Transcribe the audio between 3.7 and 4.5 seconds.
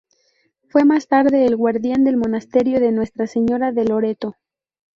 de Loreto.